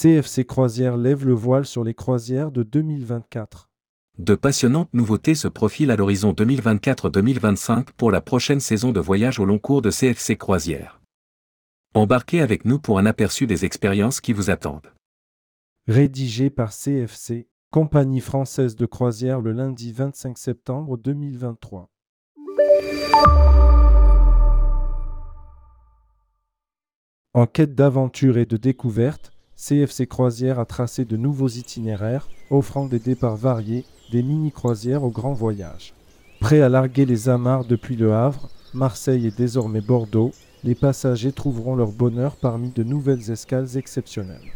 CFC 0.00 0.46
Croisière 0.46 0.96
lève 0.96 1.26
le 1.26 1.34
voile 1.34 1.66
sur 1.66 1.84
les 1.84 1.92
croisières 1.92 2.50
de 2.50 2.62
2024. 2.62 3.68
De 4.18 4.34
passionnantes 4.34 4.88
nouveautés 4.94 5.34
se 5.34 5.46
profilent 5.46 5.90
à 5.90 5.96
l'horizon 5.96 6.32
2024-2025 6.32 7.88
pour 7.98 8.10
la 8.10 8.22
prochaine 8.22 8.60
saison 8.60 8.92
de 8.92 9.00
voyage 9.00 9.38
au 9.38 9.44
long 9.44 9.58
cours 9.58 9.82
de 9.82 9.90
CFC 9.90 10.38
Croisière. 10.38 11.02
Embarquez 11.92 12.40
avec 12.40 12.64
nous 12.64 12.78
pour 12.78 12.98
un 12.98 13.04
aperçu 13.04 13.46
des 13.46 13.66
expériences 13.66 14.22
qui 14.22 14.32
vous 14.32 14.48
attendent. 14.48 14.90
Rédigé 15.86 16.48
par 16.48 16.70
CFC, 16.70 17.50
Compagnie 17.70 18.22
française 18.22 18.76
de 18.76 18.86
croisière 18.86 19.42
le 19.42 19.52
lundi 19.52 19.92
25 19.92 20.38
septembre 20.38 20.96
2023. 20.96 21.90
En 27.34 27.46
quête 27.46 27.74
d'aventure 27.74 28.38
et 28.38 28.46
de 28.46 28.56
découverte, 28.56 29.30
CFC 29.62 30.06
Croisière 30.06 30.58
a 30.58 30.64
tracé 30.64 31.04
de 31.04 31.18
nouveaux 31.18 31.48
itinéraires, 31.48 32.30
offrant 32.48 32.86
des 32.86 32.98
départs 32.98 33.36
variés, 33.36 33.84
des 34.10 34.22
mini-croisières 34.22 35.04
au 35.04 35.10
grand 35.10 35.34
voyage. 35.34 35.92
Prêts 36.40 36.62
à 36.62 36.70
larguer 36.70 37.04
les 37.04 37.28
amarres 37.28 37.66
depuis 37.66 37.94
Le 37.94 38.14
Havre, 38.14 38.48
Marseille 38.72 39.26
et 39.26 39.30
désormais 39.30 39.82
Bordeaux, 39.82 40.32
les 40.64 40.74
passagers 40.74 41.32
trouveront 41.32 41.76
leur 41.76 41.92
bonheur 41.92 42.36
parmi 42.36 42.70
de 42.70 42.82
nouvelles 42.82 43.30
escales 43.30 43.76
exceptionnelles. 43.76 44.50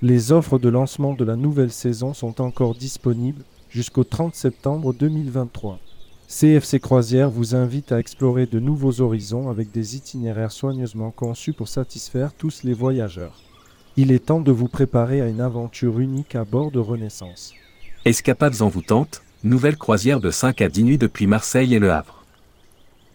Les 0.00 0.32
offres 0.32 0.58
de 0.58 0.70
lancement 0.70 1.12
de 1.12 1.24
la 1.24 1.36
nouvelle 1.36 1.72
saison 1.72 2.14
sont 2.14 2.40
encore 2.40 2.74
disponibles 2.74 3.44
jusqu'au 3.68 4.04
30 4.04 4.34
septembre 4.34 4.94
2023. 4.94 5.78
CFC 6.28 6.80
Croisière 6.80 7.28
vous 7.28 7.54
invite 7.54 7.92
à 7.92 7.98
explorer 7.98 8.46
de 8.46 8.58
nouveaux 8.58 9.02
horizons 9.02 9.50
avec 9.50 9.70
des 9.70 9.96
itinéraires 9.96 10.50
soigneusement 10.50 11.10
conçus 11.10 11.52
pour 11.52 11.68
satisfaire 11.68 12.32
tous 12.32 12.64
les 12.64 12.74
voyageurs. 12.74 13.45
Il 13.98 14.12
est 14.12 14.26
temps 14.26 14.42
de 14.42 14.52
vous 14.52 14.68
préparer 14.68 15.22
à 15.22 15.26
une 15.26 15.40
aventure 15.40 16.00
unique 16.00 16.34
à 16.34 16.44
bord 16.44 16.70
de 16.70 16.78
Renaissance. 16.78 17.54
Escapades 18.04 18.60
envoûtantes, 18.60 19.22
nouvelle 19.42 19.78
croisière 19.78 20.20
de 20.20 20.30
5 20.30 20.60
à 20.60 20.68
10 20.68 20.84
nuits 20.84 20.98
depuis 20.98 21.26
Marseille 21.26 21.72
et 21.72 21.78
Le 21.78 21.90
Havre. 21.90 22.22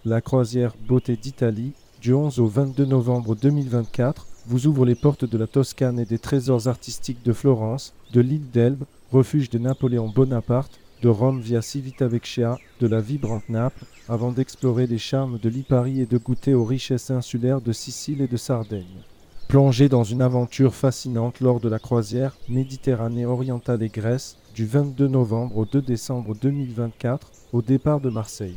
La 0.06 0.22
croisière 0.22 0.74
Beauté 0.88 1.16
d'Italie, 1.16 1.74
du 2.02 2.16
11 2.16 2.40
au 2.40 2.48
22 2.48 2.86
novembre 2.86 3.36
2024, 3.36 4.26
vous 4.48 4.66
ouvre 4.66 4.88
les 4.88 4.96
portes 4.96 5.24
de 5.24 5.38
la 5.38 5.46
Toscane 5.46 6.00
et 6.00 6.06
des 6.06 6.18
trésors 6.18 6.68
artistiques 6.68 7.24
de 7.24 7.32
Florence, 7.32 7.94
de 8.12 8.22
l'île 8.22 8.50
d'Elbe, 8.50 8.86
refuge 9.12 9.52
de 9.52 9.60
Napoléon 9.60 10.10
Bonaparte, 10.10 10.80
de 11.04 11.10
Rome 11.10 11.42
via 11.42 11.62
Civitavecchia, 11.62 12.58
de 12.80 12.88
la 12.88 13.02
vibrante 13.02 13.48
Naples, 13.50 13.86
avant 14.10 14.32
d'explorer 14.32 14.88
les 14.88 14.98
charmes 14.98 15.38
de 15.38 15.48
Lipari 15.48 16.02
et 16.02 16.08
de 16.08 16.18
goûter 16.18 16.56
aux 16.56 16.66
richesses 16.66 17.12
insulaires 17.12 17.62
de 17.62 17.72
Sicile 17.72 18.22
et 18.22 18.28
de 18.28 18.38
Sardaigne. 18.38 19.04
Plongez 19.52 19.90
dans 19.90 20.06
une 20.06 20.22
aventure 20.22 20.74
fascinante 20.74 21.42
lors 21.42 21.60
de 21.60 21.68
la 21.68 21.78
croisière 21.78 22.38
Méditerranée 22.48 23.26
orientale 23.26 23.84
et 23.84 23.90
Grèce 23.90 24.38
du 24.56 24.66
22 24.66 25.10
novembre 25.10 25.58
au 25.58 25.66
2 25.66 25.82
décembre 25.82 26.36
2024 26.42 27.30
au 27.52 27.62
départ 27.62 28.00
de 28.00 28.10
Marseille. 28.10 28.56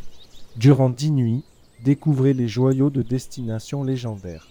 Durant 0.57 0.91
dix 0.91 1.11
nuits, 1.11 1.43
découvrez 1.83 2.33
les 2.33 2.47
joyaux 2.47 2.91
de 2.91 3.03
destinations 3.03 3.83
légendaires. 3.83 4.47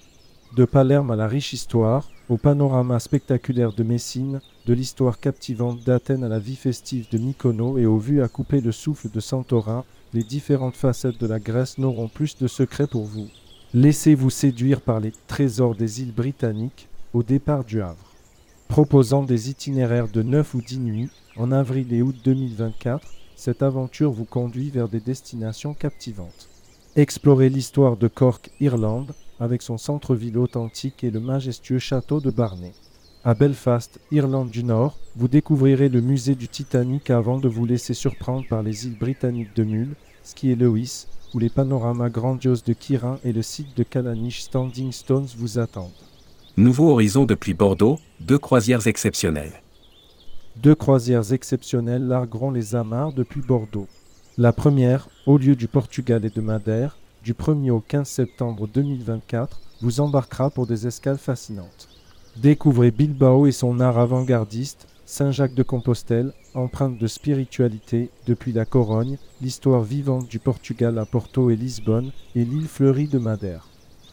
De 0.54 0.66
Palerme 0.66 1.12
à 1.12 1.16
la 1.16 1.30
riche 1.30 1.54
histoire, 1.54 2.10
au 2.28 2.36
panorama 2.36 3.00
spectaculaire 3.00 3.72
de 3.72 3.84
Messine, 3.84 4.42
de 4.66 4.74
l'histoire 4.74 5.22
captivante 5.22 5.82
d'Athènes 5.86 6.26
à 6.26 6.28
la 6.28 6.40
vie 6.40 6.58
festive 6.58 7.08
de 7.10 7.20
Mykonos 7.20 7.78
et 7.78 7.86
aux 7.86 8.00
vues 8.00 8.22
à 8.22 8.28
couper 8.28 8.60
le 8.60 8.74
souffle 8.74 9.10
de 9.10 9.22
Santorin, 9.22 9.86
les 10.14 10.24
différentes 10.24 10.76
facettes 10.76 11.22
de 11.22 11.28
la 11.28 11.40
Grèce 11.40 11.78
n'auront 11.78 12.10
plus 12.10 12.38
de 12.38 12.48
secrets 12.48 12.88
pour 12.88 13.06
vous. 13.06 13.30
Laissez-vous 13.76 14.30
séduire 14.30 14.82
par 14.82 15.00
les 15.00 15.12
trésors 15.26 15.74
des 15.74 16.04
îles 16.04 16.12
britanniques 16.12 16.88
au 17.12 17.24
départ 17.24 17.64
du 17.64 17.82
Havre. 17.82 18.14
Proposant 18.68 19.24
des 19.24 19.50
itinéraires 19.50 20.10
de 20.10 20.22
9 20.22 20.54
ou 20.54 20.62
10 20.62 20.78
nuits, 20.78 21.10
en 21.38 21.52
avril 21.52 21.92
et 21.92 22.04
août 22.04 22.16
2024, 22.24 23.04
cette 23.36 23.64
aventure 23.64 24.12
vous 24.12 24.26
conduit 24.26 24.70
vers 24.70 24.90
des 24.90 25.00
destinations 25.00 25.74
captivantes. 25.74 26.50
Explorez 26.96 27.50
l'histoire 27.50 27.98
de 27.98 28.08
Cork, 28.08 28.52
Irlande, 28.60 29.16
avec 29.40 29.64
son 29.64 29.80
centre-ville 29.80 30.38
authentique 30.38 31.04
et 31.04 31.10
le 31.10 31.20
majestueux 31.20 31.80
château 31.80 32.20
de 32.20 32.30
Barnet. 32.30 32.74
À 33.24 33.34
Belfast, 33.34 34.00
Irlande 34.12 34.52
du 34.52 34.64
Nord, 34.64 35.00
vous 35.16 35.28
découvrirez 35.28 35.90
le 35.90 36.02
musée 36.02 36.36
du 36.36 36.48
Titanic 36.48 37.10
avant 37.10 37.40
de 37.40 37.50
vous 37.50 37.66
laisser 37.66 37.96
surprendre 37.96 38.46
par 38.48 38.62
les 38.62 38.86
îles 38.86 39.00
britanniques 39.00 39.56
de 39.56 39.64
Mull, 39.64 39.96
Ski 40.22 40.52
et 40.52 40.56
Lewis, 40.56 41.08
où 41.34 41.40
les 41.40 41.50
panoramas 41.50 42.10
grandioses 42.10 42.64
de 42.64 42.74
Kirin 42.74 43.20
et 43.24 43.34
le 43.34 43.42
site 43.42 43.76
de 43.76 43.84
Calanish 43.84 44.42
Standing 44.42 44.92
Stones 44.92 45.28
vous 45.38 45.60
attendent. 45.60 45.92
Nouveau 46.58 46.92
horizon 46.92 47.26
depuis 47.26 47.54
Bordeaux, 47.54 48.00
deux 48.20 48.38
croisières 48.38 48.86
exceptionnelles. 48.86 49.62
Deux 50.56 50.76
croisières 50.76 51.34
exceptionnelles 51.34 52.08
largueront 52.08 52.52
les 52.52 52.76
amarres 52.76 53.14
depuis 53.14 53.42
Bordeaux. 53.42 53.88
La 54.38 54.54
première, 54.54 55.10
au 55.26 55.38
lieu 55.38 55.56
du 55.56 55.68
Portugal 55.68 56.24
et 56.26 56.30
de 56.30 56.42
Madère, 56.42 56.98
du 57.24 57.34
1er 57.34 57.72
au 57.72 57.80
15 57.80 58.08
septembre 58.08 58.68
2024, 58.68 59.60
vous 59.82 60.00
embarquera 60.00 60.52
pour 60.52 60.68
des 60.68 60.86
escales 60.86 61.18
fascinantes. 61.18 61.90
Découvrez 62.38 62.92
Bilbao 62.92 63.48
et 63.48 63.52
son 63.52 63.80
art 63.80 63.98
avant-gardiste, 63.98 64.88
Saint-Jacques 65.06 65.54
de 65.54 65.64
Compostelle, 65.64 66.34
empreinte 66.54 66.98
de 66.98 67.08
spiritualité 67.08 68.10
depuis 68.26 68.54
la 68.54 68.66
Corogne, 68.66 69.18
l'histoire 69.42 69.84
vivante 69.84 70.30
du 70.30 70.40
Portugal 70.40 70.98
à 70.98 71.06
Porto 71.06 71.50
et 71.50 71.56
Lisbonne 71.56 72.12
et 72.36 72.46
l'île 72.46 72.68
fleurie 72.68 73.08
de 73.08 73.20
Madère. 73.20 73.68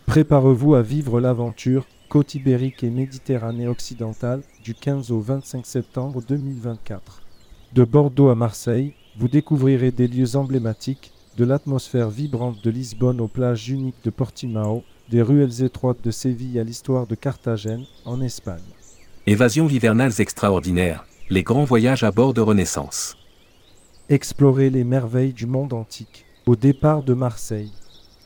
Préparez-vous 0.06 0.75
à 0.75 0.83
vivre 0.83 1.21
l'aventure 1.21 1.87
côte 2.09 2.34
ibérique 2.34 2.83
et 2.83 2.91
Méditerranée 2.91 3.69
occidentale 3.69 4.43
du 4.65 4.75
15 4.75 5.12
au 5.12 5.21
25 5.21 5.65
septembre 5.65 6.23
2024. 6.28 7.22
De 7.72 7.84
Bordeaux 7.84 8.31
à 8.31 8.34
Marseille, 8.34 8.95
vous 9.17 9.28
découvrirez 9.28 9.93
des 9.93 10.09
lieux 10.09 10.34
emblématiques 10.34 11.12
de 11.37 11.45
l'atmosphère 11.45 12.11
vibrante 12.11 12.65
de 12.65 12.71
Lisbonne 12.71 13.21
aux 13.21 13.28
plages 13.28 13.69
uniques 13.71 14.03
de 14.03 14.11
Portimao, 14.11 14.83
des 15.09 15.22
ruelles 15.22 15.62
étroites 15.62 16.03
de 16.03 16.11
Séville 16.11 16.59
à 16.59 16.65
l'histoire 16.65 17.07
de 17.07 17.15
Carthagène, 17.15 17.84
en 18.05 18.21
Espagne. 18.21 18.59
Évasions 19.31 19.69
hivernales 19.69 20.21
extraordinaires, 20.21 21.07
les 21.29 21.45
grands 21.45 21.63
voyages 21.63 22.03
à 22.03 22.11
bord 22.11 22.35
de 22.35 22.41
Renaissance. 22.41 23.17
Explorer 24.09 24.71
les 24.71 24.83
merveilles 24.83 25.33
du 25.33 25.47
monde 25.47 25.73
antique, 25.73 26.27
au 26.47 26.57
départ 26.57 27.05
de 27.05 27.15
Marseille. 27.15 27.71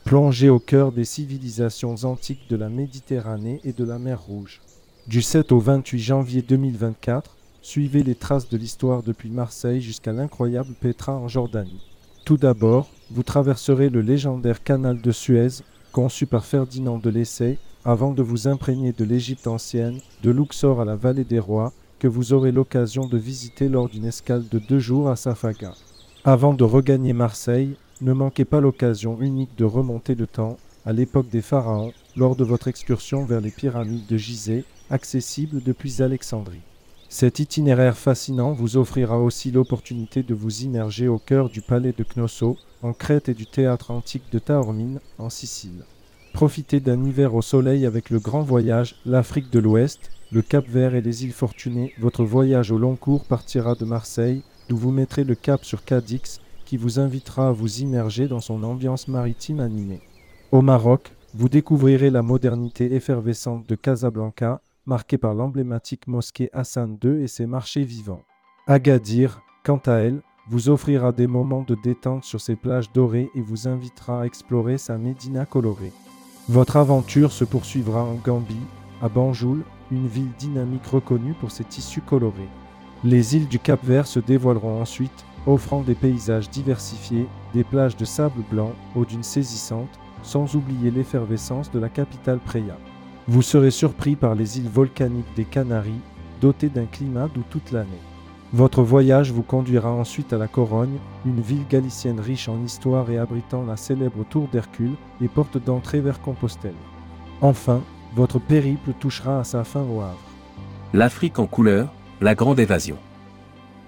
Plonger 0.03 0.49
au 0.49 0.57
cœur 0.57 0.91
des 0.91 1.05
civilisations 1.05 1.93
antiques 2.05 2.49
de 2.49 2.55
la 2.55 2.69
Méditerranée 2.69 3.61
et 3.63 3.71
de 3.71 3.83
la 3.83 3.99
mer 3.99 4.19
Rouge. 4.19 4.61
Du 5.05 5.21
7 5.21 5.51
au 5.51 5.59
28 5.59 5.99
janvier 5.99 6.41
2024, 6.41 7.37
suivez 7.61 8.01
les 8.01 8.15
traces 8.15 8.49
de 8.49 8.57
l'histoire 8.57 9.03
depuis 9.03 9.29
Marseille 9.29 9.83
jusqu'à 9.83 10.11
l'incroyable 10.11 10.73
Petra 10.73 11.13
en 11.13 11.27
Jordanie. 11.27 11.85
Tout 12.25 12.37
d'abord, 12.37 12.89
vous 13.11 13.21
traverserez 13.21 13.89
le 13.89 14.01
légendaire 14.01 14.63
canal 14.63 14.99
de 14.99 15.11
Suez, 15.11 15.61
conçu 15.91 16.25
par 16.25 16.45
Ferdinand 16.45 16.97
de 16.97 17.11
Lessay, 17.11 17.59
avant 17.85 18.13
de 18.13 18.23
vous 18.23 18.47
imprégner 18.47 18.93
de 18.93 19.05
l'Égypte 19.05 19.45
ancienne, 19.45 19.99
de 20.23 20.31
Luxor 20.31 20.81
à 20.81 20.85
la 20.85 20.95
vallée 20.95 21.23
des 21.23 21.39
rois, 21.39 21.71
que 21.99 22.07
vous 22.07 22.33
aurez 22.33 22.51
l'occasion 22.51 23.05
de 23.05 23.17
visiter 23.17 23.69
lors 23.69 23.87
d'une 23.87 24.05
escale 24.05 24.47
de 24.49 24.57
deux 24.57 24.79
jours 24.79 25.07
à 25.07 25.15
Safaga. 25.15 25.75
Avant 26.23 26.55
de 26.55 26.63
regagner 26.63 27.13
Marseille, 27.13 27.75
ne 28.01 28.11
manquez 28.11 28.43
pas 28.43 28.59
l'occasion 28.59 29.21
unique 29.21 29.55
de 29.55 29.65
remonter 29.65 30.15
le 30.15 30.25
temps 30.25 30.57
à 30.85 30.93
l'époque 30.93 31.29
des 31.29 31.43
pharaons 31.43 31.93
lors 32.17 32.35
de 32.35 32.43
votre 32.43 32.67
excursion 32.67 33.23
vers 33.23 33.39
les 33.39 33.51
pyramides 33.51 34.07
de 34.07 34.17
Gizeh, 34.17 34.65
accessibles 34.89 35.61
depuis 35.63 36.01
Alexandrie. 36.01 36.61
Cet 37.07 37.39
itinéraire 37.39 37.97
fascinant 37.97 38.53
vous 38.53 38.77
offrira 38.77 39.19
aussi 39.19 39.51
l'opportunité 39.51 40.23
de 40.23 40.33
vous 40.33 40.63
immerger 40.63 41.07
au 41.07 41.19
cœur 41.19 41.49
du 41.49 41.61
palais 41.61 41.93
de 41.95 42.03
Cnosso, 42.03 42.57
en 42.81 42.93
Crète 42.93 43.29
et 43.29 43.35
du 43.35 43.45
théâtre 43.45 43.91
antique 43.91 44.31
de 44.31 44.39
Taormine, 44.39 44.99
en 45.19 45.29
Sicile. 45.29 45.85
Profitez 46.35 46.81
d'un 46.81 47.01
hiver 47.05 47.33
au 47.33 47.41
soleil 47.41 47.85
avec 47.85 48.09
le 48.09 48.19
grand 48.19 48.41
voyage, 48.41 48.97
l'Afrique 49.05 49.49
de 49.51 49.59
l'Ouest, 49.59 50.11
le 50.33 50.41
Cap 50.41 50.67
Vert 50.67 50.93
et 50.93 50.99
les 50.99 51.23
îles 51.23 51.31
Fortunées. 51.31 51.93
Votre 51.97 52.25
voyage 52.25 52.71
au 52.71 52.77
long 52.77 52.97
cours 52.97 53.23
partira 53.23 53.73
de 53.73 53.85
Marseille, 53.85 54.43
d'où 54.67 54.75
vous 54.75 54.91
mettrez 54.91 55.23
le 55.23 55.35
cap 55.35 55.63
sur 55.63 55.85
Cadix, 55.85 56.41
qui 56.65 56.75
vous 56.75 56.99
invitera 56.99 57.47
à 57.47 57.51
vous 57.53 57.79
immerger 57.79 58.27
dans 58.27 58.41
son 58.41 58.63
ambiance 58.63 59.07
maritime 59.07 59.61
animée. 59.61 60.01
Au 60.51 60.61
Maroc, 60.61 61.13
vous 61.33 61.47
découvrirez 61.47 62.09
la 62.09 62.21
modernité 62.21 62.93
effervescente 62.93 63.69
de 63.69 63.75
Casablanca 63.75 64.59
marquée 64.85 65.17
par 65.17 65.35
l'emblématique 65.35 66.05
mosquée 66.05 66.49
Hassan 66.51 66.97
II 67.01 67.23
et 67.23 67.29
ses 67.29 67.45
marchés 67.45 67.85
vivants. 67.85 68.23
Agadir, 68.67 69.41
quant 69.63 69.81
à 69.85 69.93
elle, 69.93 70.21
vous 70.49 70.67
offrira 70.67 71.13
des 71.13 71.27
moments 71.27 71.63
de 71.63 71.77
détente 71.81 72.25
sur 72.25 72.41
ses 72.41 72.57
plages 72.57 72.91
dorées 72.91 73.29
et 73.35 73.41
vous 73.41 73.69
invitera 73.69 74.23
à 74.23 74.25
explorer 74.25 74.77
sa 74.77 74.97
médina 74.97 75.45
colorée. 75.45 75.93
Votre 76.47 76.77
aventure 76.77 77.31
se 77.31 77.43
poursuivra 77.43 78.03
en 78.03 78.13
Gambie, 78.23 78.55
à 79.01 79.09
Banjul, 79.09 79.63
une 79.89 80.05
ville 80.05 80.31
dynamique 80.37 80.85
reconnue 80.85 81.33
pour 81.33 81.49
ses 81.49 81.63
tissus 81.63 82.01
colorés. 82.01 82.49
Les 83.03 83.35
îles 83.35 83.47
du 83.47 83.57
Cap-Vert 83.57 84.05
se 84.05 84.19
dévoileront 84.19 84.79
ensuite, 84.79 85.25
offrant 85.47 85.81
des 85.81 85.95
paysages 85.95 86.51
diversifiés, 86.51 87.25
des 87.55 87.63
plages 87.63 87.97
de 87.97 88.05
sable 88.05 88.43
blanc 88.51 88.73
aux 88.95 89.05
dunes 89.05 89.23
saisissantes, 89.23 89.99
sans 90.21 90.55
oublier 90.55 90.91
l'effervescence 90.91 91.71
de 91.71 91.79
la 91.79 91.89
capitale 91.89 92.39
Preya. 92.39 92.77
Vous 93.27 93.41
serez 93.41 93.71
surpris 93.71 94.15
par 94.15 94.35
les 94.35 94.59
îles 94.59 94.69
volcaniques 94.69 95.35
des 95.35 95.45
Canaries, 95.45 96.01
dotée 96.41 96.69
d'un 96.69 96.85
climat 96.85 97.27
doux 97.33 97.43
toute 97.49 97.71
l'année. 97.71 97.89
Votre 98.53 98.83
voyage 98.83 99.31
vous 99.31 99.41
conduira 99.41 99.91
ensuite 99.91 100.31
à 100.31 100.37
la 100.37 100.47
Corogne, 100.47 100.97
une 101.25 101.41
ville 101.41 101.65
galicienne 101.69 102.19
riche 102.19 102.47
en 102.47 102.63
histoire 102.63 103.09
et 103.09 103.17
abritant 103.17 103.63
la 103.63 103.75
célèbre 103.75 104.23
tour 104.29 104.47
d'Hercule 104.51 104.93
et 105.21 105.27
porte 105.27 105.57
d'entrée 105.57 105.99
vers 105.99 106.21
Compostelle. 106.21 106.75
Enfin, 107.41 107.81
votre 108.15 108.39
périple 108.39 108.91
touchera 108.99 109.39
à 109.39 109.43
sa 109.43 109.63
fin 109.63 109.81
au 109.81 109.99
Havre. 110.01 110.17
L'Afrique 110.93 111.39
en 111.39 111.47
couleur, 111.47 111.91
la 112.21 112.35
grande 112.35 112.59
évasion. 112.59 112.97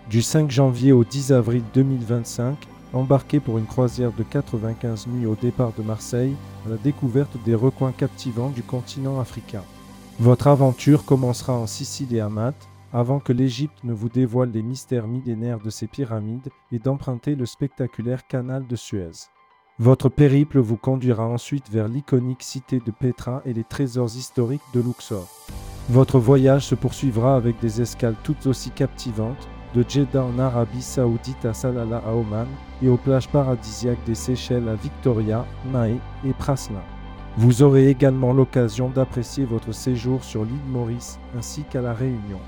Du 0.09 0.21
5 0.21 0.50
janvier 0.51 0.92
au 0.92 1.03
10 1.03 1.31
avril 1.31 1.63
2025, 1.74 2.57
embarquez 2.94 3.39
pour 3.39 3.57
une 3.57 3.65
croisière 3.65 4.12
de 4.12 4.24
95 4.24 5.07
nuits 5.07 5.25
au 5.25 5.36
départ 5.36 5.71
de 5.77 5.83
Marseille 5.83 6.36
à 6.65 6.69
la 6.69 6.77
découverte 6.77 7.38
des 7.45 7.56
recoins 7.56 7.92
captivants 7.92 8.50
du 8.50 8.63
continent 8.63 9.19
africain. 9.19 9.63
Votre 10.19 10.48
aventure 10.48 11.06
commencera 11.06 11.53
en 11.53 11.68
Sicile 11.68 12.15
et 12.15 12.19
à 12.19 12.30
Malte, 12.30 12.68
avant 12.94 13.19
que 13.19 13.34
l'Égypte 13.34 13.84
ne 13.84 13.94
vous 13.94 14.10
dévoile 14.10 14.51
les 14.51 14.63
mystères 14.63 15.07
millénaires 15.07 15.60
de 15.60 15.69
ses 15.69 15.88
pyramides 15.88 16.50
et 16.72 16.80
d'emprunter 16.80 17.36
le 17.36 17.45
spectaculaire 17.45 18.28
canal 18.28 18.66
de 18.68 18.75
Suez. 18.75 19.30
Votre 19.80 20.10
périple 20.10 20.60
vous 20.60 20.78
conduira 20.78 21.28
ensuite 21.28 21.69
vers 21.69 21.88
l'iconique 21.88 22.42
cité 22.42 22.80
de 22.80 22.92
Petra 22.92 23.42
et 23.45 23.54
les 23.54 23.63
trésors 23.63 24.16
historiques 24.16 24.62
de 24.74 24.81
Luxor. 24.81 25.28
Votre 25.89 26.18
voyage 26.18 26.66
se 26.66 26.75
poursuivra 26.75 27.36
avec 27.36 27.60
des 27.60 27.81
escales 27.81 28.16
toutes 28.24 28.48
aussi 28.48 28.72
captivantes, 28.72 29.48
de 29.75 29.86
Jeddah 29.88 30.24
en 30.24 30.39
Arabie 30.39 30.81
saoudite 30.81 31.45
à 31.45 31.54
Salalah 31.54 32.01
à 32.06 32.13
Oman 32.13 32.48
et 32.81 32.89
aux 32.89 32.98
plages 32.98 33.28
paradisiaques 33.30 34.04
des 34.06 34.16
Seychelles 34.16 34.68
à 34.68 34.75
Victoria, 34.75 35.45
Mahé 35.72 35.98
et 36.25 36.34
Praslin. 36.34 36.81
Vous 37.38 37.62
aurez 37.62 37.88
également 37.88 38.34
l'occasion 38.34 38.89
d'apprécier 38.89 39.45
votre 39.45 39.72
séjour 39.72 40.24
sur 40.24 40.44
l'île 40.44 40.56
Maurice 40.69 41.19
ainsi 41.38 41.62
qu'à 41.63 41.81
la 41.81 41.94
Réunion. 41.94 42.39